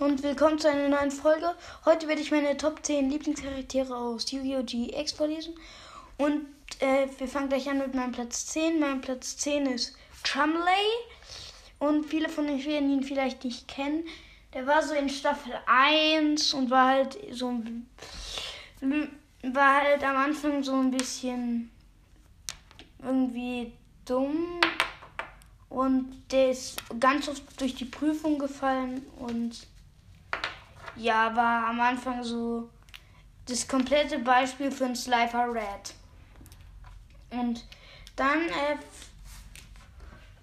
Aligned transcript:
und 0.00 0.22
willkommen 0.22 0.60
zu 0.60 0.70
einer 0.70 0.88
neuen 0.88 1.10
Folge. 1.10 1.56
Heute 1.84 2.06
werde 2.06 2.20
ich 2.20 2.30
meine 2.30 2.56
Top 2.56 2.84
10 2.84 3.10
Lieblingscharaktere 3.10 3.96
aus 3.96 4.30
Yu-Gi-Oh! 4.30 4.62
GX 4.62 5.10
vorlesen. 5.12 5.54
Und 6.16 6.46
äh, 6.78 7.08
wir 7.18 7.26
fangen 7.26 7.48
gleich 7.48 7.68
an 7.68 7.78
mit 7.78 7.94
meinem 7.94 8.12
Platz 8.12 8.46
10. 8.46 8.78
Mein 8.78 9.00
Platz 9.00 9.36
10 9.38 9.66
ist 9.66 9.96
Trumley. 10.22 10.60
Und 11.80 12.06
viele 12.06 12.28
von 12.28 12.48
euch 12.48 12.64
werden 12.66 12.92
ihn 12.92 13.02
vielleicht 13.02 13.44
nicht 13.44 13.66
kennen. 13.66 14.04
Der 14.54 14.68
war 14.68 14.82
so 14.82 14.94
in 14.94 15.08
Staffel 15.08 15.52
1 15.66 16.54
und 16.54 16.70
war 16.70 16.86
halt 16.86 17.18
so 17.32 17.60
war 19.42 19.82
halt 19.82 20.04
am 20.04 20.16
Anfang 20.16 20.62
so 20.62 20.74
ein 20.74 20.92
bisschen 20.92 21.70
irgendwie 23.02 23.72
dumm 24.04 24.60
und 25.68 26.22
der 26.30 26.50
ist 26.50 26.82
ganz 27.00 27.28
oft 27.28 27.42
durch 27.60 27.74
die 27.74 27.84
Prüfung 27.84 28.38
gefallen 28.38 29.04
und 29.18 29.66
ja, 30.98 31.34
war 31.34 31.66
am 31.68 31.80
Anfang 31.80 32.22
so 32.22 32.68
das 33.46 33.66
komplette 33.66 34.18
Beispiel 34.18 34.70
für 34.70 34.84
ein 34.86 34.96
Slifer 34.96 35.52
Red. 35.52 35.94
Und 37.30 37.64
dann, 38.16 38.48
äh, 38.48 38.76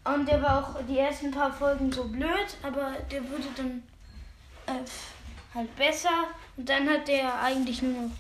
und 0.09 0.27
der 0.27 0.41
war 0.41 0.59
auch 0.59 0.81
die 0.87 0.97
ersten 0.97 1.31
paar 1.31 1.51
Folgen 1.51 1.91
so 1.91 2.07
blöd, 2.07 2.57
aber 2.63 2.93
der 3.11 3.23
wurde 3.29 3.47
dann 3.55 3.83
äh, 4.67 4.83
halt 5.53 5.75
besser. 5.75 6.25
Und 6.57 6.67
dann 6.69 6.89
hat 6.89 7.07
der 7.07 7.41
eigentlich 7.41 7.81
nur 7.81 8.03
noch 8.03 8.11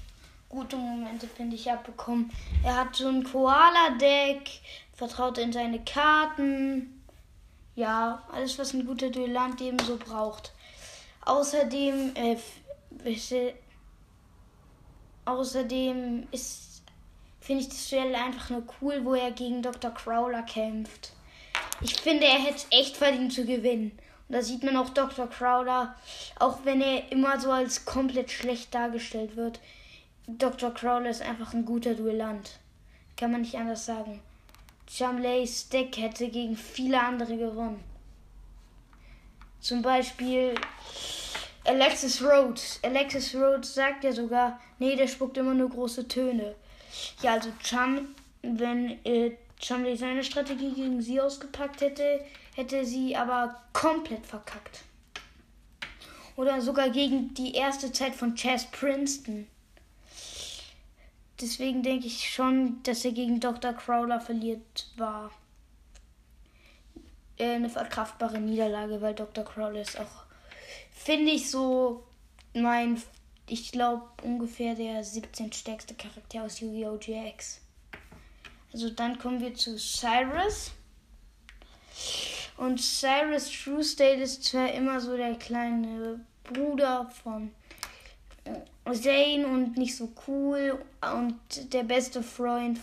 gute 0.49 0.77
Momente, 0.77 1.27
finde 1.27 1.55
ich, 1.55 1.71
abbekommen. 1.71 2.31
Er 2.63 2.75
hat 2.75 2.95
so 2.95 3.07
ein 3.07 3.23
Koala-Deck, 3.23 4.49
vertraut 4.93 5.37
in 5.37 5.51
seine 5.51 5.83
Karten 5.83 6.95
ja, 7.75 8.23
alles, 8.31 8.57
was 8.57 8.73
ein 8.73 8.85
guter 8.85 9.09
Duellant 9.09 9.61
eben 9.61 9.79
so 9.79 9.97
braucht. 9.97 10.53
Außerdem, 11.25 12.13
äh, 12.15 12.37
außerdem 15.25 16.27
ist, 16.31 16.83
finde 17.41 17.61
ich 17.63 17.69
das 17.69 17.89
Duell 17.89 18.13
einfach 18.15 18.51
nur 18.51 18.63
cool, 18.81 19.03
wo 19.03 19.15
er 19.15 19.31
gegen 19.31 19.61
Dr. 19.61 19.91
Crowler 19.91 20.43
kämpft. 20.43 21.13
Ich 21.81 21.95
finde, 21.95 22.25
er 22.25 22.39
hätte 22.39 22.57
es 22.57 22.67
echt 22.69 22.97
verdient 22.97 23.33
zu 23.33 23.45
gewinnen. 23.45 23.91
Und 24.27 24.35
da 24.35 24.41
sieht 24.41 24.63
man 24.63 24.77
auch 24.77 24.89
Dr. 24.89 25.27
Crowler, 25.29 25.95
auch 26.39 26.59
wenn 26.63 26.81
er 26.81 27.11
immer 27.11 27.39
so 27.39 27.51
als 27.51 27.85
komplett 27.85 28.31
schlecht 28.31 28.73
dargestellt 28.73 29.35
wird. 29.35 29.59
Dr. 30.27 30.73
Crowler 30.73 31.09
ist 31.09 31.21
einfach 31.21 31.53
ein 31.53 31.65
guter 31.65 31.93
Duellant. 31.93 32.59
Kann 33.17 33.31
man 33.31 33.41
nicht 33.41 33.55
anders 33.55 33.85
sagen. 33.85 34.21
Chamlays 34.89 35.69
Deck 35.69 35.97
hätte 35.97 36.29
gegen 36.29 36.55
viele 36.55 36.99
andere 36.99 37.37
gewonnen. 37.37 37.83
Zum 39.65 39.81
Beispiel 39.81 40.53
Alexis 41.63 42.21
Rhodes. 42.21 42.79
Alexis 42.83 43.33
Rhodes 43.33 43.73
sagt 43.73 44.03
ja 44.03 44.11
sogar, 44.11 44.61
nee, 44.77 44.95
der 44.95 45.07
spuckt 45.07 45.37
immer 45.37 45.55
nur 45.55 45.71
große 45.71 46.07
Töne. 46.07 46.53
Ja, 47.23 47.33
also 47.33 47.49
Cham, 47.63 48.09
wenn 48.43 49.03
äh, 49.03 49.31
Chamley 49.59 49.97
seine 49.97 50.23
Strategie 50.23 50.71
gegen 50.71 51.01
sie 51.01 51.19
ausgepackt 51.19 51.81
hätte, 51.81 52.23
hätte 52.55 52.85
sie 52.85 53.15
aber 53.15 53.59
komplett 53.73 54.27
verkackt. 54.27 54.83
Oder 56.35 56.61
sogar 56.61 56.91
gegen 56.91 57.33
die 57.33 57.55
erste 57.55 57.91
Zeit 57.91 58.13
von 58.13 58.35
Chess 58.35 58.65
Princeton. 58.65 59.47
Deswegen 61.41 61.81
denke 61.81 62.05
ich 62.05 62.29
schon, 62.29 62.83
dass 62.83 63.03
er 63.03 63.13
gegen 63.13 63.39
Dr. 63.39 63.73
Crowler 63.73 64.21
verliert 64.21 64.91
war. 64.95 65.31
Äh, 67.37 67.55
eine 67.55 67.69
verkraftbare 67.69 68.39
Niederlage, 68.39 69.01
weil 69.01 69.13
Dr. 69.13 69.43
Crowler 69.43 69.81
ist 69.81 69.99
auch, 69.99 70.23
finde 70.91 71.31
ich, 71.31 71.49
so 71.49 72.03
mein, 72.53 73.01
ich 73.47 73.71
glaube, 73.71 74.03
ungefähr 74.23 74.75
der 74.75 75.03
17 75.03 75.51
stärkste 75.51 75.93
Charakter 75.95 76.43
aus 76.43 76.59
Yu-Gi-Oh! 76.59 76.97
GX. 76.97 77.61
Also 78.73 78.89
dann 78.89 79.17
kommen 79.19 79.39
wir 79.39 79.53
zu 79.53 79.77
Cyrus. 79.77 80.71
Und 82.57 82.79
Cyrus 82.79 83.49
True 83.51 83.83
State 83.83 84.21
ist 84.21 84.43
zwar 84.45 84.71
immer 84.71 84.99
so 85.01 85.17
der 85.17 85.35
kleine 85.35 86.19
Bruder 86.43 87.09
von 87.23 87.51
Zane 88.93 89.47
und 89.47 89.77
nicht 89.77 89.95
so 89.95 90.11
cool 90.27 90.79
und 91.01 91.73
der 91.73 91.83
beste 91.83 92.21
Freund, 92.21 92.79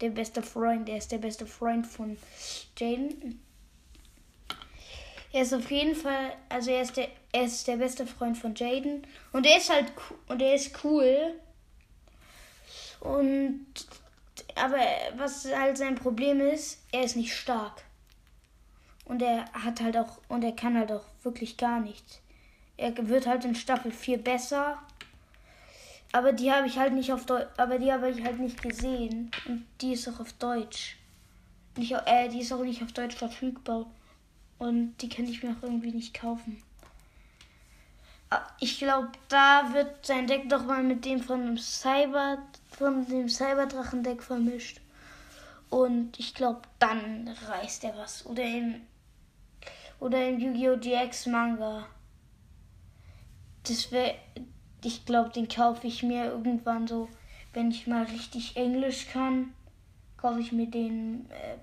der 0.00 0.10
beste 0.10 0.42
Freund, 0.42 0.86
der 0.86 0.98
ist 0.98 1.10
der 1.10 1.18
beste 1.18 1.46
Freund 1.46 1.86
von 1.86 2.16
Jaden. 2.78 3.40
Er 5.32 5.42
ist 5.42 5.52
auf 5.52 5.70
jeden 5.70 5.94
Fall, 5.94 6.32
also 6.48 6.70
er 6.70 6.82
ist 6.82 6.96
der, 6.96 7.08
er 7.32 7.44
ist 7.44 7.66
der 7.68 7.76
beste 7.76 8.06
Freund 8.06 8.38
von 8.38 8.54
Jaden 8.54 9.06
und 9.32 9.46
er 9.46 9.58
ist 9.58 9.70
halt 9.70 9.92
und 10.28 10.40
er 10.40 10.54
ist 10.54 10.84
cool. 10.84 11.34
Und 13.00 13.66
aber 14.54 14.78
was 15.16 15.46
halt 15.52 15.76
sein 15.76 15.94
Problem 15.94 16.40
ist, 16.40 16.82
er 16.92 17.04
ist 17.04 17.16
nicht 17.16 17.34
stark. 17.34 17.84
Und 19.04 19.22
er 19.22 19.44
hat 19.52 19.80
halt 19.80 19.96
auch 19.96 20.18
und 20.28 20.42
er 20.44 20.52
kann 20.52 20.76
halt 20.76 20.92
auch 20.92 21.04
wirklich 21.22 21.56
gar 21.56 21.80
nichts. 21.80 22.20
Er 22.76 22.96
wird 23.08 23.26
halt 23.26 23.44
in 23.44 23.54
Staffel 23.54 23.90
4 23.90 24.18
besser 24.18 24.78
aber 26.12 26.32
die 26.32 26.50
habe 26.50 26.66
ich 26.66 26.78
halt 26.78 26.94
nicht 26.94 27.12
auf 27.12 27.26
Deutsch, 27.26 27.48
aber 27.56 27.78
die 27.78 27.92
habe 27.92 28.10
ich 28.10 28.24
halt 28.24 28.38
nicht 28.38 28.62
gesehen. 28.62 29.30
Und 29.46 29.66
die 29.80 29.92
ist 29.92 30.08
auch 30.08 30.20
auf 30.20 30.32
Deutsch. 30.34 30.96
Nicht, 31.76 31.92
äh, 31.92 32.28
die 32.28 32.40
ist 32.40 32.52
auch 32.52 32.62
nicht 32.62 32.82
auf 32.82 32.92
Deutsch 32.92 33.16
verfügbar. 33.16 33.86
Und 34.58 34.96
die 34.98 35.08
kann 35.08 35.26
ich 35.26 35.42
mir 35.42 35.50
auch 35.50 35.62
irgendwie 35.62 35.92
nicht 35.92 36.14
kaufen. 36.14 36.62
Ah, 38.30 38.46
ich 38.60 38.78
glaube, 38.78 39.10
da 39.28 39.72
wird 39.72 40.04
sein 40.04 40.26
Deck 40.26 40.48
doch 40.48 40.64
mal 40.64 40.82
mit 40.82 41.04
dem 41.04 41.22
von 41.22 41.46
dem 41.46 41.58
Cyber, 41.58 42.38
von 42.70 43.06
dem 43.06 43.28
Cyberdrachen-Deck 43.28 44.22
vermischt. 44.22 44.80
Und 45.70 46.18
ich 46.18 46.34
glaube, 46.34 46.62
dann 46.78 47.28
reißt 47.46 47.84
er 47.84 47.96
was. 47.96 48.26
Oder 48.26 48.44
im, 48.44 48.82
oder 50.00 50.28
im 50.28 50.38
Yu-Gi-Oh! 50.38 50.76
GX 50.76 51.26
Manga. 51.26 51.86
Das 53.64 53.90
wäre, 53.92 54.14
ich 54.84 55.04
glaube, 55.04 55.30
den 55.30 55.48
kaufe 55.48 55.86
ich 55.86 56.02
mir 56.02 56.26
irgendwann 56.26 56.86
so, 56.86 57.08
wenn 57.52 57.70
ich 57.70 57.86
mal 57.86 58.04
richtig 58.04 58.56
Englisch 58.56 59.08
kann, 59.10 59.52
kaufe 60.16 60.40
ich 60.40 60.52
mir 60.52 60.66
den, 60.66 61.30
äh, 61.30 61.56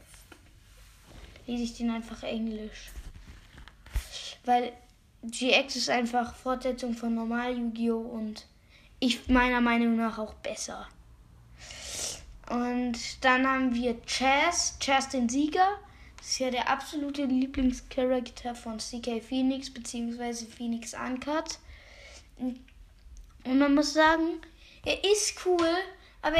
lese 1.47 1.63
ich 1.63 1.77
den 1.77 1.89
einfach 1.89 2.23
Englisch. 2.23 2.91
Weil 4.43 4.73
GX 5.23 5.75
ist 5.75 5.89
einfach 5.89 6.35
Fortsetzung 6.35 6.93
von 6.93 7.15
normal 7.15 7.57
Yu-Gi-Oh! 7.57 7.97
und 7.97 8.45
ich 8.99 9.27
meiner 9.27 9.61
Meinung 9.61 9.95
nach 9.95 10.17
auch 10.17 10.33
besser. 10.35 10.87
Und 12.49 13.23
dann 13.23 13.47
haben 13.47 13.73
wir 13.73 13.99
Chaz, 14.05 14.77
Chaz 14.79 15.09
den 15.09 15.29
Sieger. 15.29 15.79
Das 16.17 16.27
ist 16.27 16.39
ja 16.39 16.51
der 16.51 16.69
absolute 16.69 17.25
Lieblingscharakter 17.25 18.55
von 18.55 18.77
CK 18.77 19.21
Phoenix 19.21 19.71
bzw. 19.71 20.45
Phoenix 20.45 20.93
Uncut. 20.93 21.59
Und 22.37 22.59
man 23.43 23.73
muss 23.73 23.93
sagen, 23.93 24.41
er 24.85 25.03
ist 25.03 25.35
cool, 25.45 25.69
aber 26.21 26.37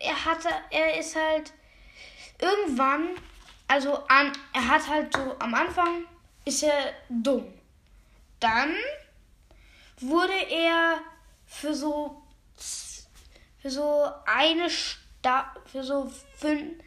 er 0.00 0.24
hatte, 0.24 0.48
er 0.70 0.98
ist 0.98 1.16
halt 1.16 1.52
irgendwann, 2.40 3.10
also 3.70 3.94
an, 4.08 4.32
er 4.52 4.68
hat 4.68 4.88
halt 4.88 5.16
so 5.16 5.36
am 5.38 5.54
Anfang 5.54 6.04
ist 6.44 6.64
er 6.64 6.92
dumm. 7.08 7.44
Dann 8.40 8.74
wurde 10.00 10.32
er 10.50 10.98
für 11.46 11.72
so 11.72 12.20
für 13.62 13.70
so 13.70 14.08
eine 14.26 14.68
Sta 14.68 15.54
für 15.66 15.84
so 15.84 16.10
fünf, 16.36 16.82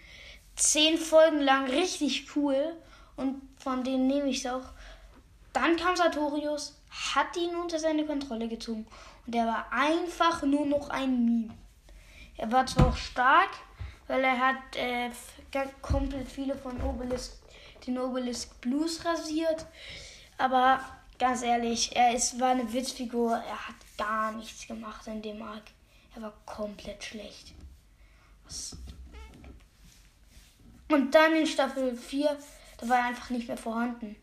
zehn 0.58 0.98
Folgen 0.98 1.40
lang 1.40 1.70
richtig 1.70 2.36
cool 2.36 2.76
und 3.16 3.42
von 3.58 3.86
denen 3.86 4.08
nehme 4.08 4.28
ich 4.28 4.44
es 4.44 4.52
auch. 4.52 4.66
Dann 5.54 5.78
kam 5.78 5.96
Sartorius, 5.96 6.78
hat 6.90 7.38
ihn 7.38 7.56
unter 7.56 7.80
seine 7.80 8.06
Kontrolle 8.06 8.50
gezogen 8.50 8.86
und 9.26 9.34
er 9.34 9.48
war 9.48 9.72
einfach 9.72 10.44
nur 10.44 10.66
noch 10.66 10.90
ein 10.90 11.24
Meme. 11.24 11.54
Er 12.36 12.52
war 12.52 12.66
zwar 12.66 12.88
auch 12.88 12.98
stark, 12.98 13.52
weil 14.08 14.22
er 14.22 14.38
hat 14.38 14.76
äh, 14.76 15.12
komplett 15.82 16.28
viele 16.28 16.56
von 16.56 16.82
Obelisk, 16.82 17.34
den 17.86 18.00
Obelisk 18.00 18.60
Blues 18.62 19.04
rasiert, 19.06 19.66
aber 20.38 20.80
ganz 21.20 21.42
ehrlich, 21.42 21.96
er 21.96 22.14
ist, 22.16 22.40
war 22.40 22.50
eine 22.50 22.72
Witzfigur, 22.74 23.32
er 23.36 23.68
hat 23.68 23.76
gar 23.98 24.32
nichts 24.32 24.68
gemacht 24.68 25.08
in 25.08 25.22
dem 25.22 25.42
Arc. 25.42 25.64
Er 26.16 26.22
war 26.22 26.34
komplett 26.46 27.04
schlecht. 27.04 27.54
Und 30.90 31.16
dann 31.16 31.36
in 31.36 31.48
Staffel 31.48 31.96
4, 31.96 32.38
da 32.78 32.90
war 32.90 32.98
er 32.98 33.06
einfach 33.06 33.30
nicht 33.30 33.48
mehr 33.48 33.58
vorhanden. 33.58 34.16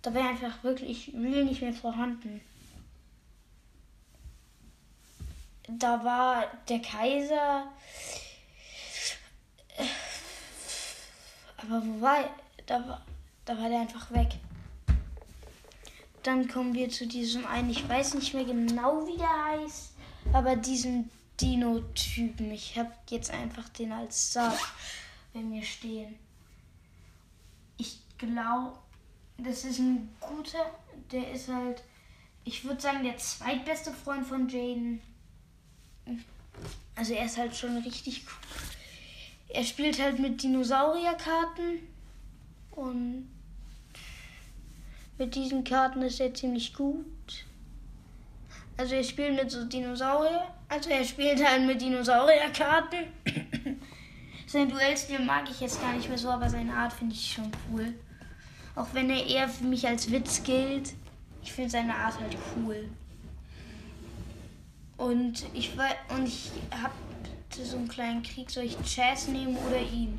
Da 0.00 0.14
war 0.14 0.22
er 0.22 0.28
einfach 0.30 0.62
wirklich 0.62 1.12
real 1.14 1.44
nicht 1.44 1.62
mehr 1.62 1.74
vorhanden. 1.74 2.40
da 5.66 6.04
war 6.04 6.44
der 6.68 6.80
Kaiser. 6.80 7.72
Aber 11.66 11.82
wo 11.86 12.00
war 12.00 12.18
er? 12.18 12.30
Da 12.66 12.88
war, 12.88 13.02
da 13.44 13.58
war 13.58 13.68
der 13.68 13.80
einfach 13.80 14.10
weg. 14.10 14.38
dann 16.24 16.48
kommen 16.48 16.74
wir 16.74 16.88
zu 16.88 17.06
diesem 17.06 17.46
einen, 17.46 17.70
ich 17.70 17.86
weiß 17.88 18.14
nicht 18.14 18.34
mehr 18.34 18.44
genau, 18.44 19.06
wie 19.06 19.18
der 19.18 19.44
heißt, 19.44 19.92
aber 20.32 20.56
diesen 20.56 21.10
Dino-Typen. 21.40 22.50
Ich 22.50 22.78
habe 22.78 22.92
jetzt 23.10 23.30
einfach 23.30 23.68
den 23.68 23.92
als 23.92 24.32
Sub 24.32 24.58
bei 25.32 25.40
mir 25.40 25.62
stehen. 25.62 26.14
Ich 27.76 27.98
glaube, 28.16 28.78
das 29.38 29.64
ist 29.64 29.80
ein 29.80 30.08
guter, 30.20 30.70
der 31.12 31.30
ist 31.32 31.48
halt, 31.48 31.82
ich 32.44 32.64
würde 32.64 32.80
sagen, 32.80 33.04
der 33.04 33.18
zweitbeste 33.18 33.92
Freund 33.92 34.26
von 34.26 34.48
Jaden. 34.48 35.02
Also 36.94 37.12
er 37.14 37.26
ist 37.26 37.36
halt 37.36 37.54
schon 37.54 37.76
richtig 37.78 38.24
cool. 38.26 38.83
Er 39.54 39.62
spielt 39.62 40.02
halt 40.02 40.18
mit 40.18 40.42
Dinosaurierkarten 40.42 41.78
und 42.72 43.30
mit 45.16 45.36
diesen 45.36 45.62
Karten 45.62 46.02
ist 46.02 46.18
er 46.18 46.34
ziemlich 46.34 46.74
gut. 46.74 47.06
Also 48.76 48.96
er 48.96 49.04
spielt 49.04 49.36
mit 49.36 49.52
so 49.52 49.64
Dinosaurier. 49.64 50.48
Also 50.68 50.90
er 50.90 51.04
spielt 51.04 51.46
halt 51.46 51.64
mit 51.66 51.80
Dinosaurierkarten. 51.80 53.04
Sein 54.48 54.68
Duellstil 54.68 55.20
mag 55.20 55.48
ich 55.48 55.60
jetzt 55.60 55.80
gar 55.80 55.92
nicht 55.92 56.08
mehr 56.08 56.18
so, 56.18 56.30
aber 56.30 56.50
seine 56.50 56.74
Art 56.74 56.92
finde 56.92 57.14
ich 57.14 57.32
schon 57.34 57.52
cool. 57.70 57.94
Auch 58.74 58.88
wenn 58.92 59.08
er 59.08 59.24
eher 59.24 59.48
für 59.48 59.64
mich 59.64 59.86
als 59.86 60.10
Witz 60.10 60.42
gilt. 60.42 60.94
Ich 61.44 61.52
finde 61.52 61.70
seine 61.70 61.94
Art 61.94 62.18
halt 62.18 62.36
cool. 62.56 62.88
Und 64.96 65.44
ich 65.54 65.70
und 66.08 66.26
ich 66.26 66.50
habe 66.72 66.92
so 67.62 67.76
einen 67.76 67.88
kleinen 67.88 68.22
Krieg, 68.22 68.50
soll 68.50 68.64
ich 68.64 68.76
Chess 68.82 69.28
nehmen 69.28 69.56
oder 69.66 69.78
ihn? 69.78 70.18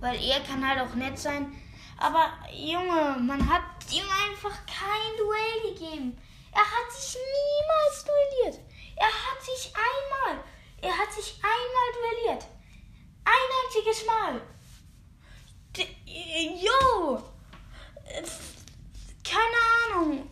Weil 0.00 0.22
er 0.22 0.40
kann 0.40 0.66
halt 0.66 0.80
auch 0.80 0.94
nett 0.94 1.18
sein. 1.18 1.52
Aber 1.98 2.32
Junge, 2.52 3.16
man 3.20 3.48
hat 3.48 3.62
ihm 3.90 4.04
einfach 4.28 4.54
kein 4.66 5.16
Duell 5.16 5.72
gegeben. 5.72 6.18
Er 6.52 6.60
hat 6.60 6.92
sich 6.92 7.16
niemals 7.16 8.04
duelliert. 8.04 8.60
Er 8.96 9.06
hat 9.06 9.42
sich 9.42 9.72
einmal, 9.74 10.44
er 10.82 10.96
hat 10.96 11.12
sich 11.12 11.34
einmal 11.42 12.26
duelliert. 12.26 12.46
Ein 13.24 13.32
einziges 13.64 14.06
Mal. 14.06 14.40
Jo! 16.56 17.22
Keine 19.24 19.96
Ahnung. 19.96 20.30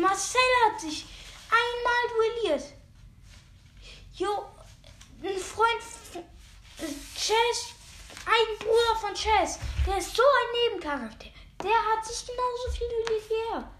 Marcel 0.00 0.40
hat 0.66 0.80
sich 0.80 1.04
einmal 1.50 2.02
duelliert. 2.14 2.75
Jo, 4.18 4.46
ein 5.22 5.38
Freund 5.38 5.82
Chess, 7.14 7.74
ein 8.24 8.58
Bruder 8.58 8.96
von 8.98 9.14
Chess, 9.14 9.58
der 9.86 9.98
ist 9.98 10.16
so 10.16 10.22
ein 10.22 10.70
Nebencharakter. 10.70 11.26
Der 11.62 11.70
hat 11.70 12.02
sich 12.02 12.26
genauso 12.26 12.70
viel 12.70 12.88
wie 12.88 13.34
er. 13.52 13.70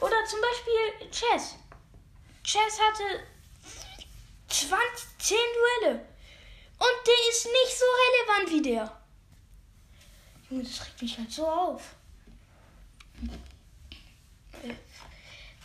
Oder 0.00 0.24
zum 0.24 0.40
Beispiel 0.40 1.10
Chess. 1.10 1.56
Chess 2.44 2.80
hatte 2.80 3.26
20, 4.48 5.18
10 5.18 5.36
Duelle. 5.82 6.06
Und 6.78 7.06
der 7.06 7.30
ist 7.30 7.46
nicht 7.46 7.76
so 7.76 7.84
relevant 7.84 8.50
wie 8.52 8.62
der. 8.62 9.02
Junge, 10.48 10.62
das 10.62 10.86
regt 10.86 11.02
mich 11.02 11.18
halt 11.18 11.32
so 11.32 11.46
auf. 11.48 11.96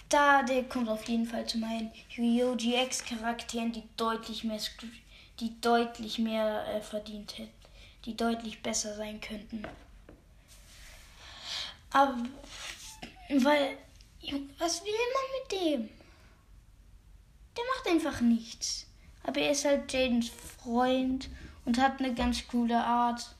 Da, 0.09 0.43
der 0.43 0.63
kommt 0.63 0.87
auf 0.87 1.07
jeden 1.07 1.25
Fall 1.25 1.45
zu 1.45 1.57
meinen 1.57 1.91
Yu-Gi-Oh! 2.15 2.55
GX-Charakteren, 2.55 3.71
die 3.71 3.83
deutlich 3.97 4.43
mehr, 4.43 4.59
die 5.39 5.59
deutlich 5.61 6.19
mehr 6.19 6.65
äh, 6.67 6.81
verdient 6.81 7.37
hätten. 7.37 7.51
Die 8.05 8.15
deutlich 8.15 8.61
besser 8.61 8.95
sein 8.95 9.19
könnten. 9.19 9.63
Aber, 11.91 12.17
weil 13.29 13.77
was 14.57 14.83
will 14.83 14.91
man 15.13 15.23
mit 15.41 15.51
dem? 15.51 15.89
Der 17.55 17.63
macht 17.75 17.87
einfach 17.87 18.21
nichts. 18.21 18.85
Aber 19.23 19.39
er 19.39 19.51
ist 19.51 19.65
halt 19.65 19.91
Jadens 19.91 20.29
Freund 20.29 21.29
und 21.65 21.79
hat 21.79 21.99
eine 21.99 22.13
ganz 22.13 22.47
coole 22.47 22.77
Art. 22.77 23.33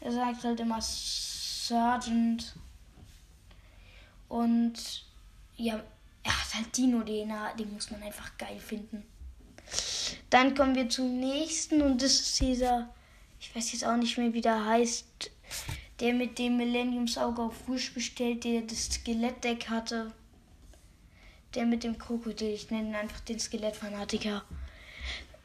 Er 0.00 0.12
sagt 0.12 0.44
halt 0.44 0.60
immer 0.60 0.80
Sergeant. 0.80 2.54
Und 4.28 5.04
ja, 5.56 5.82
er 6.22 6.32
hat 6.32 6.54
halt 6.54 6.76
Dino-DNA, 6.76 7.54
den 7.54 7.72
muss 7.72 7.90
man 7.90 8.02
einfach 8.02 8.36
geil 8.38 8.58
finden. 8.58 9.04
Dann 10.28 10.54
kommen 10.54 10.74
wir 10.74 10.88
zum 10.88 11.18
nächsten 11.18 11.82
und 11.82 12.02
das 12.02 12.12
ist 12.12 12.40
dieser, 12.40 12.92
ich 13.38 13.54
weiß 13.54 13.72
jetzt 13.72 13.86
auch 13.86 13.96
nicht 13.96 14.18
mehr, 14.18 14.32
wie 14.32 14.40
der 14.40 14.64
heißt 14.64 15.30
der 16.00 16.14
mit 16.14 16.38
dem 16.38 16.56
Millenniumsauge 16.56 17.42
auf 17.42 17.68
Wish 17.68 17.92
bestellt, 17.92 18.44
der 18.44 18.62
das 18.62 18.86
Skelettdeck 18.86 19.68
hatte. 19.68 20.12
Der 21.54 21.66
mit 21.66 21.84
dem 21.84 21.98
Krokodil, 21.98 22.54
ich 22.54 22.70
nenne 22.70 22.88
ihn 22.88 22.94
einfach 22.94 23.20
den 23.20 23.38
Skelettfanatiker. 23.38 24.44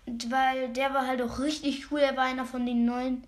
Weil 0.05 0.69
der 0.69 0.93
war 0.93 1.07
halt 1.07 1.21
auch 1.21 1.39
richtig 1.39 1.91
cool. 1.91 1.99
Er 1.99 2.15
war 2.15 2.25
einer 2.25 2.45
von 2.45 2.65
den 2.65 2.85
neuen 2.85 3.23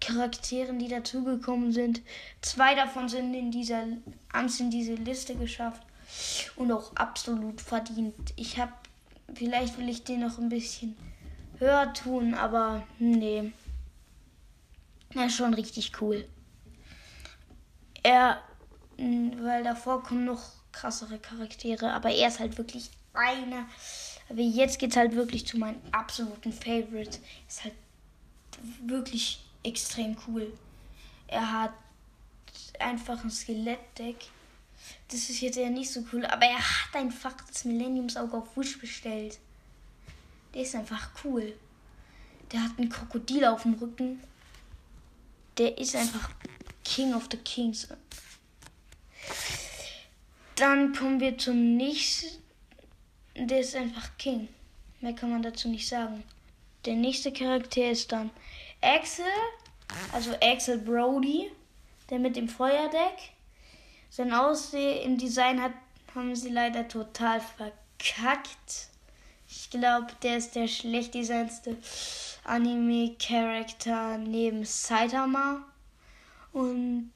Charakteren, 0.00 0.78
die 0.78 0.88
dazugekommen 0.88 1.72
sind. 1.72 2.02
Zwei 2.42 2.74
davon 2.74 3.08
sind 3.08 3.34
in 3.34 3.50
dieser, 3.50 3.84
haben 4.32 4.46
es 4.46 4.60
in 4.60 4.70
diese 4.70 4.94
Liste 4.94 5.34
geschafft. 5.34 5.82
Und 6.56 6.72
auch 6.72 6.94
absolut 6.96 7.60
verdient. 7.60 8.32
Ich 8.36 8.58
habe, 8.58 8.72
vielleicht 9.34 9.78
will 9.78 9.88
ich 9.88 10.04
den 10.04 10.20
noch 10.20 10.38
ein 10.38 10.48
bisschen 10.48 10.96
höher 11.58 11.92
tun, 11.92 12.34
aber 12.34 12.82
nee. 12.98 13.52
Er 15.14 15.26
ist 15.26 15.36
schon 15.36 15.54
richtig 15.54 15.92
cool 16.00 16.26
er, 18.08 18.42
weil 18.96 19.62
davor 19.64 20.02
kommen 20.02 20.24
noch 20.24 20.42
krassere 20.72 21.18
Charaktere, 21.18 21.92
aber 21.92 22.10
er 22.10 22.28
ist 22.28 22.40
halt 22.40 22.58
wirklich 22.58 22.90
einer. 23.14 23.66
Aber 24.28 24.40
jetzt 24.40 24.78
geht 24.78 24.90
es 24.90 24.96
halt 24.96 25.14
wirklich 25.14 25.46
zu 25.46 25.58
meinem 25.58 25.80
absoluten 25.92 26.52
Favorite. 26.52 27.18
Ist 27.48 27.64
halt 27.64 27.74
wirklich 28.84 29.44
extrem 29.62 30.16
cool. 30.26 30.52
Er 31.26 31.52
hat 31.52 31.72
einfach 32.78 33.22
ein 33.24 33.30
Skelettdeck. 33.30 34.16
Das 35.08 35.30
ist 35.30 35.40
jetzt 35.40 35.56
eher 35.56 35.70
nicht 35.70 35.90
so 35.90 36.04
cool, 36.12 36.26
aber 36.26 36.46
er 36.46 36.58
hat 36.58 36.94
einfach 36.94 37.34
das 37.46 37.64
Millenniumsauge 37.64 38.36
auf 38.36 38.56
Wish 38.56 38.78
bestellt. 38.78 39.38
Der 40.54 40.62
ist 40.62 40.74
einfach 40.74 41.10
cool. 41.24 41.54
Der 42.52 42.62
hat 42.64 42.78
ein 42.78 42.88
Krokodil 42.88 43.44
auf 43.44 43.62
dem 43.62 43.74
Rücken. 43.74 44.22
Der 45.56 45.76
ist 45.78 45.96
einfach 45.96 46.30
King 46.84 47.14
of 47.14 47.28
the 47.30 47.36
Kings. 47.38 47.88
Dann 50.56 50.92
kommen 50.94 51.20
wir 51.20 51.36
zum 51.36 51.76
nächsten. 51.76 52.42
Der 53.36 53.60
ist 53.60 53.76
einfach 53.76 54.16
King. 54.18 54.48
Mehr 55.00 55.12
kann 55.14 55.30
man 55.30 55.42
dazu 55.42 55.68
nicht 55.68 55.88
sagen. 55.88 56.24
Der 56.84 56.94
nächste 56.94 57.32
Charakter 57.32 57.90
ist 57.90 58.10
dann 58.10 58.30
Axel, 58.80 59.24
also 60.12 60.34
Axel 60.40 60.78
Brody, 60.78 61.50
der 62.10 62.18
mit 62.18 62.36
dem 62.36 62.48
Feuerdeck. 62.48 63.32
Sein 64.10 64.32
Aussehen 64.32 65.02
im 65.02 65.18
Design 65.18 65.62
hat, 65.62 65.72
haben 66.14 66.34
sie 66.34 66.48
leider 66.50 66.88
total 66.88 67.40
verkackt. 67.40 68.88
Ich 69.48 69.70
glaube, 69.70 70.08
der 70.22 70.38
ist 70.38 70.54
der 70.54 70.68
schlecht 70.68 71.14
designste 71.14 71.76
Anime-Charakter 72.44 74.18
neben 74.18 74.64
Saitama. 74.64 75.64
Und 76.52 77.12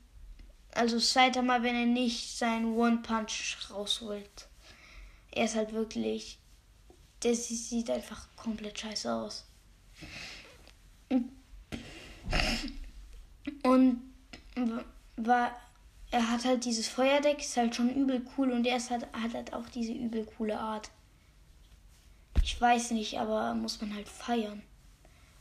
also 0.74 0.98
Saitama, 0.98 1.62
wenn 1.62 1.74
er 1.76 1.86
nicht 1.86 2.38
seinen 2.38 2.76
One 2.76 2.98
Punch 2.98 3.56
rausholt. 3.70 4.48
Er 5.30 5.44
ist 5.46 5.56
halt 5.56 5.72
wirklich. 5.72 6.38
Der 7.22 7.34
sieht 7.34 7.90
einfach 7.90 8.26
komplett 8.36 8.78
scheiße 8.78 9.12
aus. 9.12 9.46
Und 13.62 14.00
war, 15.16 15.56
er 16.12 16.30
hat 16.30 16.44
halt 16.44 16.64
dieses 16.64 16.88
Feuerdeck, 16.88 17.40
ist 17.40 17.56
halt 17.56 17.74
schon 17.74 17.90
übel 17.90 18.24
cool 18.36 18.52
und 18.52 18.66
er 18.66 18.76
ist 18.76 18.90
halt, 18.90 19.06
hat 19.12 19.34
halt 19.34 19.52
auch 19.52 19.68
diese 19.70 19.92
übel 19.92 20.26
coole 20.36 20.58
Art. 20.58 20.90
Ich 22.42 22.60
weiß 22.60 22.92
nicht, 22.92 23.18
aber 23.18 23.54
muss 23.54 23.80
man 23.80 23.94
halt 23.94 24.08
feiern. 24.08 24.62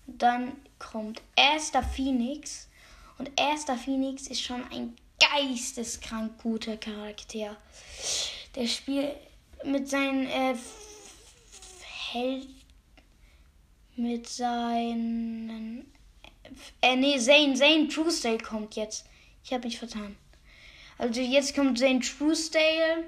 Dann 0.08 0.54
kommt 0.80 1.22
Esther 1.36 1.84
Phoenix. 1.84 2.70
Und 3.18 3.30
Esther 3.40 3.78
Phoenix 3.78 4.28
ist 4.28 4.42
schon 4.42 4.63
ein 4.72 4.96
geisteskrank 5.20 6.42
guter 6.42 6.78
Charakter. 6.78 7.58
Der 8.56 8.68
spielt 8.68 9.16
mit 9.63 9.90
seinen 9.90 10.25
äh, 10.28 10.56
Held 12.12 12.48
mit 13.96 14.28
seinen 14.28 15.86
äh, 16.82 16.96
nee, 16.96 17.20
Zane, 17.20 17.54
Zane 17.56 17.88
Truesdale 17.88 18.40
kommt 18.40 18.75
jetzt. 18.75 19.06
Ich 19.44 19.54
habe 19.54 19.66
mich 19.66 19.78
vertan. 19.78 20.16
Also 21.01 21.20
jetzt 21.20 21.55
kommt 21.55 21.79
Zane 21.79 22.00
Truesdale 22.00 23.05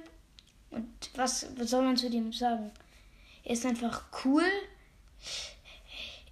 und 0.71 0.88
was, 1.13 1.45
was 1.55 1.69
soll 1.69 1.83
man 1.83 1.95
zu 1.95 2.09
dem 2.09 2.33
sagen? 2.33 2.71
Er 3.43 3.51
ist 3.51 3.67
einfach 3.67 4.05
cool. 4.25 4.50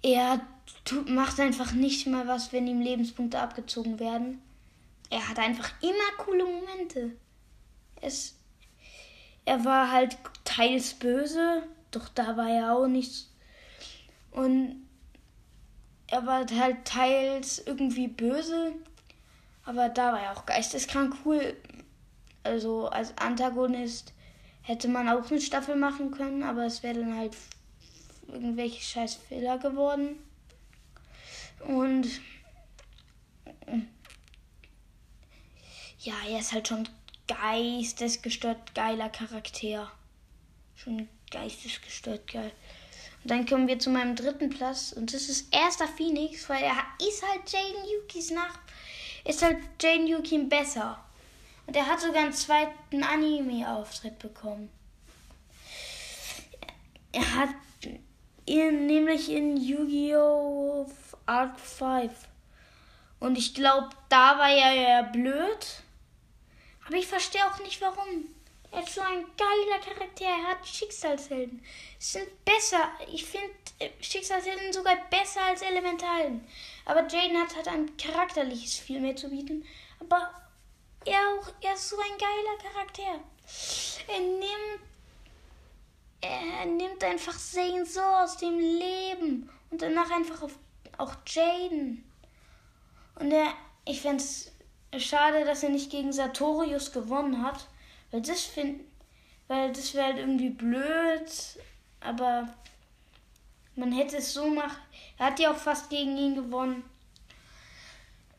Er 0.02 0.40
tut, 0.84 1.08
macht 1.08 1.38
einfach 1.38 1.70
nicht 1.70 2.08
mal 2.08 2.26
was, 2.26 2.52
wenn 2.52 2.66
ihm 2.66 2.80
Lebenspunkte 2.80 3.38
abgezogen 3.38 4.00
werden. 4.00 4.42
Er 5.08 5.28
hat 5.28 5.38
einfach 5.38 5.72
immer 5.82 6.24
coole 6.24 6.44
Momente. 6.44 7.12
es, 8.00 8.34
er 9.44 9.64
war 9.64 9.92
halt 9.92 10.18
teils 10.42 10.94
böse, 10.94 11.62
doch 11.92 12.08
da 12.08 12.36
war 12.36 12.50
er 12.50 12.76
auch 12.76 12.88
nicht. 12.88 13.28
Und 14.32 14.84
er 16.08 16.26
war 16.26 16.44
halt 16.58 16.84
teils 16.84 17.62
irgendwie 17.64 18.08
böse, 18.08 18.72
aber 19.64 19.88
da 19.88 20.12
war 20.12 20.22
er 20.22 20.32
auch 20.32 20.46
geisteskrank 20.46 21.14
cool. 21.24 21.56
Also 22.42 22.88
als 22.88 23.16
Antagonist 23.18 24.12
hätte 24.62 24.88
man 24.88 25.08
auch 25.08 25.30
eine 25.30 25.40
Staffel 25.40 25.76
machen 25.76 26.10
können, 26.10 26.42
aber 26.42 26.64
es 26.66 26.82
wäre 26.82 27.00
dann 27.00 27.16
halt 27.16 27.36
irgendwelche 28.28 28.80
scheiß 28.80 29.14
Fehler 29.14 29.58
geworden. 29.58 30.16
Und 31.66 32.08
ja, 35.98 36.14
er 36.28 36.40
ist 36.40 36.52
halt 36.52 36.68
schon 36.68 36.88
geistesgestört 37.28 38.74
geiler 38.74 39.08
Charakter. 39.08 39.90
Schon 40.74 41.08
geistesgestört 41.30 42.26
geil. 42.32 42.52
Und 43.22 43.30
dann 43.30 43.46
kommen 43.46 43.68
wir 43.68 43.78
zu 43.78 43.90
meinem 43.90 44.16
dritten 44.16 44.50
Platz 44.50 44.92
und 44.92 45.14
das 45.14 45.28
ist 45.28 45.54
erster 45.54 45.86
Phoenix, 45.86 46.48
weil 46.48 46.62
er 46.62 46.76
ist 47.06 47.22
halt 47.22 47.48
Jaden 47.50 47.88
Yukis 47.88 48.32
nach. 48.32 48.58
Ist 49.24 49.42
halt 49.42 49.58
Jaden 49.80 50.06
Yuki 50.06 50.38
besser. 50.38 50.98
Und 51.66 51.76
er 51.76 51.86
hat 51.86 52.00
sogar 52.00 52.22
einen 52.22 52.32
zweiten 52.32 53.02
Anime-Auftritt 53.02 54.18
bekommen. 54.18 54.70
Er 57.12 57.34
hat 57.36 57.54
in, 58.46 58.86
nämlich 58.86 59.30
in 59.30 59.56
Yu-Gi-Oh! 59.56 60.86
Art 61.26 61.60
5. 61.60 62.12
Und 63.20 63.38
ich 63.38 63.54
glaube, 63.54 63.90
da 64.08 64.38
war 64.38 64.50
er 64.50 64.72
ja 64.72 65.02
blöd. 65.02 65.82
Aber 66.86 66.96
ich 66.96 67.06
verstehe 67.06 67.46
auch 67.46 67.58
nicht 67.60 67.80
warum. 67.80 68.26
Er 68.72 68.82
ist 68.82 68.94
so 68.94 69.02
ein 69.02 69.26
geiler 69.36 69.78
Charakter. 69.84 70.24
Er 70.24 70.48
hat 70.48 70.66
Schicksalshelden. 70.66 71.62
Sind 71.98 72.44
besser. 72.44 72.90
Ich 73.12 73.24
finde 73.24 73.50
äh, 73.78 73.90
Schicksalshelden 74.00 74.72
sogar 74.72 74.96
besser 75.10 75.42
als 75.42 75.60
Elementalen. 75.60 76.46
Aber 76.86 77.06
Jaden 77.06 77.38
hat 77.38 77.54
halt 77.54 77.68
ein 77.68 77.94
charakterliches 77.98 78.78
viel 78.78 79.00
mehr 79.00 79.14
zu 79.14 79.28
bieten. 79.28 79.64
Aber 80.00 80.30
er 81.04 81.18
auch, 81.18 81.48
er 81.60 81.74
ist 81.74 81.90
so 81.90 81.96
ein 81.98 82.18
geiler 82.18 82.72
Charakter. 82.72 83.20
Er 84.08 84.20
nimmt, 84.20 84.80
er 86.22 86.66
nimmt 86.66 87.04
einfach 87.04 87.38
Zane 87.38 87.84
so 87.84 88.00
aus 88.00 88.38
dem 88.38 88.58
Leben 88.58 89.50
und 89.70 89.82
danach 89.82 90.10
einfach 90.10 90.42
auf, 90.42 90.52
auch 90.96 91.14
Jaden. 91.26 92.10
Und 93.16 93.32
er, 93.32 93.52
ich 93.84 94.00
fände 94.00 94.22
es 94.22 94.50
schade, 94.96 95.44
dass 95.44 95.62
er 95.62 95.70
nicht 95.70 95.90
gegen 95.90 96.12
Sartorius 96.12 96.92
gewonnen 96.92 97.42
hat. 97.42 97.66
Weil 98.12 98.22
das 98.22 98.42
find, 98.42 98.80
weil 99.48 99.72
das 99.72 99.94
wäre 99.94 100.06
halt 100.06 100.18
irgendwie 100.18 100.50
blöd, 100.50 101.28
aber 102.00 102.48
man 103.74 103.90
hätte 103.90 104.18
es 104.18 104.34
so 104.34 104.48
machen. 104.48 104.76
Er 105.18 105.26
hat 105.26 105.40
ja 105.40 105.50
auch 105.50 105.56
fast 105.56 105.90
gegen 105.90 106.16
ihn 106.16 106.34
gewonnen. 106.34 106.84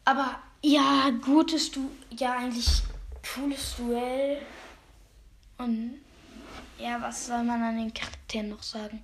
Aber 0.06 0.40
ja, 0.62 1.10
gutes 1.10 1.72
Du, 1.72 1.90
ja 2.12 2.34
eigentlich 2.34 2.84
cooles 3.34 3.76
Duell. 3.78 4.42
Und 5.58 6.02
ja, 6.78 7.02
was 7.02 7.28
soll 7.28 7.44
man 7.44 7.62
an 7.64 7.78
den 7.78 7.94
Charakteren 7.94 8.50
noch 8.50 8.64
sagen? 8.64 9.02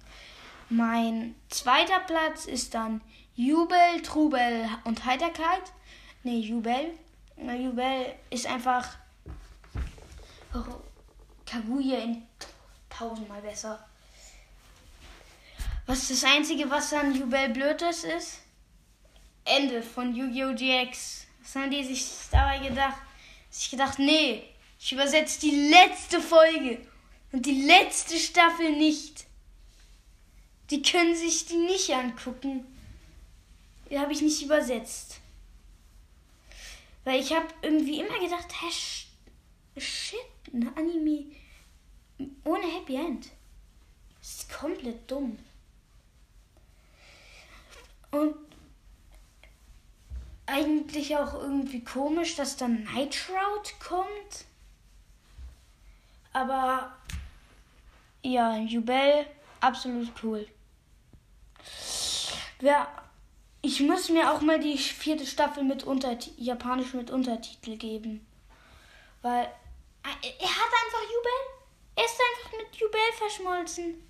Mein 0.70 1.34
zweiter 1.50 2.00
Platz 2.02 2.46
ist 2.46 2.76
dann 2.76 3.02
Jubel, 3.36 4.02
Trubel 4.04 4.70
und 4.84 5.06
Heiterkeit. 5.06 5.74
Nee, 6.24 6.40
Jubel. 6.40 6.94
Jubel 7.38 8.14
ist 8.30 8.46
einfach 8.46 8.98
Kaguya 11.46 11.98
in 12.00 12.28
tausendmal 12.90 13.42
besser. 13.42 13.86
Was 15.86 16.08
das 16.08 16.24
Einzige, 16.24 16.70
was 16.70 16.94
an 16.94 17.16
Jubel 17.16 17.50
blöd 17.50 17.82
ist, 17.82 18.04
ist 18.04 18.40
Ende 19.46 19.82
von 19.82 20.16
Yu-Gi-Oh! 20.16 20.54
GX. 20.54 21.26
Was 21.42 21.56
haben 21.56 21.72
die 21.72 21.84
sich 21.84 22.06
dabei 22.32 22.60
gedacht? 22.60 23.02
Sich 23.50 23.72
gedacht, 23.72 23.98
nee, 23.98 24.44
ich 24.80 24.92
übersetze 24.92 25.40
die 25.40 25.70
letzte 25.70 26.22
Folge 26.22 26.86
und 27.32 27.46
die 27.46 27.64
letzte 27.64 28.18
Staffel 28.18 28.72
nicht. 28.72 29.26
Die 30.70 30.84
können 30.84 31.16
sich 31.16 31.48
die 31.48 31.58
nicht 31.58 31.90
angucken. 31.92 32.66
Die 33.90 33.98
habe 33.98 34.14
ich 34.14 34.22
nicht 34.22 34.44
übersetzt. 34.44 35.20
Weil 37.04 37.20
ich 37.20 37.34
habe 37.34 37.48
irgendwie 37.64 38.02
immer 38.02 38.20
gedacht, 38.20 38.48
hä, 38.62 39.80
shit, 39.80 40.20
ein 40.54 40.72
Anime 40.76 41.26
ohne 42.44 42.68
Happy 42.68 42.96
End. 42.96 43.30
Das 44.20 44.30
ist 44.30 44.54
komplett 44.54 45.10
dumm. 45.10 45.38
Und 48.12 48.36
eigentlich 50.46 51.16
auch 51.16 51.34
irgendwie 51.36 51.84
komisch, 51.84 52.36
dass 52.36 52.58
dann 52.58 52.84
Night 52.84 53.14
Shroud 53.14 53.74
kommt. 53.80 54.46
Aber 56.34 56.92
ja, 58.24 58.58
Jubel, 58.58 59.26
absolut 59.62 60.12
cool. 60.24 60.48
Ja, 62.62 62.88
ich 63.62 63.80
muss 63.82 64.10
mir 64.10 64.32
auch 64.32 64.42
mal 64.42 64.60
die 64.60 64.78
vierte 64.78 65.26
Staffel 65.26 65.64
mit 65.64 65.84
Untert 65.84 66.30
japanisch 66.38 66.94
mit 66.94 67.12
Untertitel 67.12 67.78
geben. 67.78 68.26
Weil 69.22 69.50
er 70.04 70.50
hat 70.50 70.72
einfach 70.86 71.04
Jubel. 71.04 71.32
Er 71.96 72.06
ist 72.06 72.20
einfach 72.20 72.58
mit 72.58 72.76
Jubel 72.76 73.00
verschmolzen. 73.18 74.04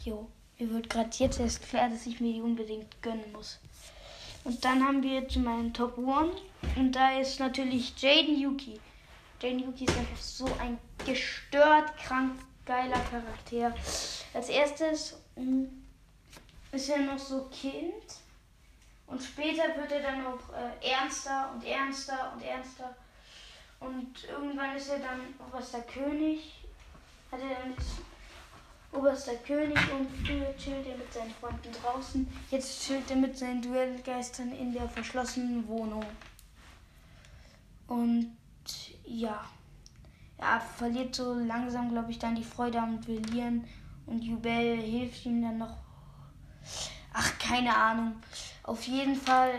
Jo, 0.00 0.28
mir 0.58 0.70
wird 0.70 0.90
gerade 0.90 1.10
jetzt 1.14 1.40
erst 1.40 1.62
klar, 1.62 1.88
dass 1.88 2.06
ich 2.06 2.20
mir 2.20 2.32
die 2.32 2.40
unbedingt 2.40 3.00
gönnen 3.02 3.32
muss. 3.32 3.58
Und 4.44 4.64
dann 4.64 4.84
haben 4.84 5.02
wir 5.02 5.28
zu 5.28 5.40
meinem 5.40 5.72
Top 5.72 5.98
One. 5.98 6.32
Und 6.76 6.92
da 6.92 7.18
ist 7.18 7.40
natürlich 7.40 8.00
Jaden 8.00 8.40
Yuki. 8.40 8.80
Jaden 9.40 9.60
Yuki 9.60 9.84
ist 9.84 9.96
einfach 9.96 10.16
so 10.16 10.46
ein 10.60 10.78
gestört, 11.04 11.96
krank, 11.96 12.38
geiler 12.64 13.00
Charakter. 13.10 13.74
Als 14.34 14.48
erstes 14.48 15.18
mm, 15.36 15.64
ist 16.72 16.88
er 16.88 16.98
noch 16.98 17.18
so 17.18 17.48
Kind. 17.50 18.16
Und 19.06 19.22
später 19.22 19.64
wird 19.76 19.90
er 19.92 20.02
dann 20.02 20.26
auch 20.26 20.40
äh, 20.52 20.90
ernster 20.90 21.50
und 21.54 21.64
ernster 21.64 22.32
und 22.34 22.42
ernster. 22.42 22.94
Und 23.80 24.24
irgendwann 24.28 24.76
ist 24.76 24.88
er 24.88 24.98
dann 24.98 25.20
oberster 25.46 25.80
König. 25.82 26.64
Hat 27.30 27.40
er 27.40 27.60
dann 27.60 27.70
jetzt 27.70 28.00
oberster 28.92 29.34
König 29.36 29.78
und 29.92 30.08
früher 30.24 30.56
chillt 30.56 30.86
er 30.86 30.96
mit 30.96 31.12
seinen 31.12 31.30
Freunden 31.30 31.72
draußen. 31.82 32.26
Jetzt 32.50 32.82
chillt 32.84 33.10
er 33.10 33.16
mit 33.16 33.36
seinen 33.36 33.62
Duellgeistern 33.62 34.52
in 34.52 34.72
der 34.72 34.88
verschlossenen 34.88 35.66
Wohnung. 35.68 36.04
Und 37.86 38.36
ja, 39.04 39.44
er 40.36 40.60
verliert 40.60 41.14
so 41.14 41.34
langsam, 41.34 41.90
glaube 41.90 42.10
ich, 42.10 42.18
dann 42.18 42.36
die 42.36 42.44
Freude 42.44 42.80
am 42.80 43.00
Duellieren. 43.00 43.64
Und 44.06 44.22
Jubel 44.22 44.76
hilft 44.76 45.26
ihm 45.26 45.42
dann 45.42 45.58
noch. 45.58 45.76
Ach, 47.12 47.38
keine 47.38 47.74
Ahnung. 47.74 48.16
Auf 48.62 48.82
jeden 48.84 49.16
Fall 49.16 49.52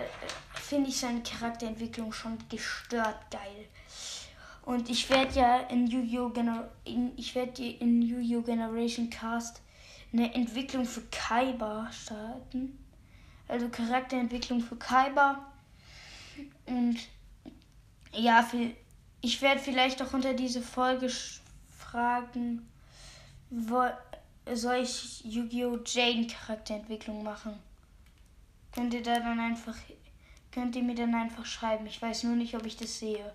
finde 0.53 0.89
ich 0.89 0.99
seine 0.99 1.21
Charakterentwicklung 1.21 2.13
schon 2.13 2.37
gestört 2.49 3.29
geil. 3.31 3.67
Und 4.63 4.89
ich 4.89 5.09
werde 5.09 5.39
ja 5.39 5.59
in 5.61 5.87
Yu-Gi-Oh! 5.87 6.29
Gener 6.29 6.69
ich 7.15 7.33
werde 7.35 7.63
in 7.63 8.01
Yu-Gi-Oh! 8.01 8.41
Generation 8.41 9.09
Cast 9.09 9.61
eine 10.11 10.33
Entwicklung 10.33 10.85
für 10.85 11.01
Kaiba 11.11 11.91
starten. 11.91 12.77
Also 13.47 13.69
Charakterentwicklung 13.69 14.61
für 14.61 14.75
Kaiba. 14.75 15.51
Und 16.65 16.97
ja, 18.13 18.47
ich 19.21 19.41
werde 19.41 19.59
vielleicht 19.59 20.01
auch 20.01 20.13
unter 20.13 20.33
diese 20.33 20.61
Folge 20.61 21.09
fragen, 21.77 22.67
wo, 23.49 23.83
soll 24.53 24.77
ich 24.83 25.23
Yu-Gi-Oh! 25.25 25.79
Jane 25.85 26.27
Charakterentwicklung 26.27 27.23
machen? 27.23 27.53
Könnt 28.71 28.93
ihr 28.93 29.01
da 29.01 29.19
dann 29.19 29.39
einfach, 29.39 29.75
könnt 30.51 30.75
ihr 30.75 30.83
mir 30.83 30.95
dann 30.95 31.15
einfach 31.15 31.45
schreiben. 31.45 31.87
Ich 31.87 32.01
weiß 32.01 32.23
nur 32.23 32.35
nicht, 32.35 32.55
ob 32.55 32.65
ich 32.65 32.77
das 32.77 32.99
sehe. 32.99 33.33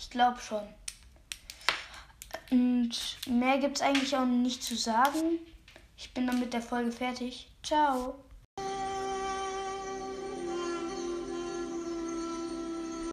Ich 0.00 0.08
glaube 0.08 0.40
schon. 0.40 0.66
Und 2.50 2.90
mehr 3.26 3.58
gibt 3.58 3.76
es 3.76 3.82
eigentlich 3.82 4.16
auch 4.16 4.24
nicht 4.24 4.62
zu 4.62 4.74
sagen. 4.74 5.38
Ich 5.96 6.12
bin 6.14 6.26
dann 6.26 6.40
mit 6.40 6.54
der 6.54 6.62
Folge 6.62 6.90
fertig. 6.90 7.48
Ciao. 7.62 8.14